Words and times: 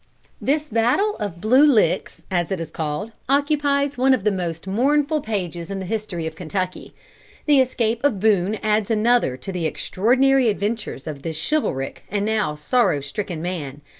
This 0.41 0.67
battle 0.69 1.15
of 1.17 1.33
the 1.35 1.39
Blue 1.41 1.63
Licks, 1.63 2.23
as 2.31 2.51
it 2.51 2.59
is 2.59 2.71
called, 2.71 3.11
occupies 3.29 3.99
one 3.99 4.15
of 4.15 4.23
the 4.23 4.31
most 4.31 4.65
mournful 4.65 5.21
pages 5.21 5.69
in 5.69 5.77
the 5.77 5.85
history 5.85 6.25
of 6.25 6.35
Kentucky. 6.35 6.95
The 7.45 7.59
escape 7.59 8.03
of 8.03 8.19
Boone 8.19 8.55
adds 8.63 8.89
another 8.89 9.37
to 9.37 9.51
the 9.51 9.67
extraordinary 9.67 10.49
adventures 10.49 11.05
of 11.05 11.21
this 11.21 11.37
chivalric 11.39 12.03
and 12.09 12.25
now 12.25 12.55
sorrow 12.55 12.99
stricken 13.01 13.43
man. 13.43 13.81